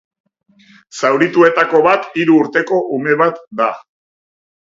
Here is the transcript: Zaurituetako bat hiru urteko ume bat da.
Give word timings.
Zaurituetako 1.01 1.81
bat 1.89 2.09
hiru 2.21 2.39
urteko 2.45 2.79
ume 2.99 3.19
bat 3.23 3.37
da. 3.63 3.71